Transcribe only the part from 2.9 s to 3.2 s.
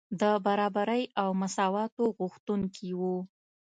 وو.